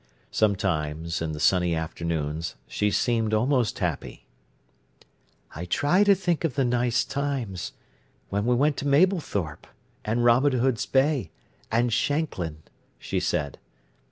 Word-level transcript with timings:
Sometimes, 0.31 1.21
in 1.21 1.31
the 1.33 1.39
sunny 1.39 1.75
afternoons, 1.75 2.55
she 2.67 2.89
seemed 2.89 3.35
almost 3.35 3.77
happy. 3.77 4.25
"I 5.53 5.65
try 5.65 6.03
to 6.05 6.15
think 6.15 6.43
of 6.43 6.55
the 6.55 6.65
nice 6.65 7.05
times—when 7.05 8.43
we 8.43 8.55
went 8.55 8.77
to 8.77 8.87
Mablethorpe, 8.87 9.67
and 10.03 10.25
Robin 10.25 10.53
Hood's 10.53 10.87
Bay, 10.87 11.29
and 11.71 11.93
Shanklin," 11.93 12.63
she 12.97 13.19
said. 13.19 13.59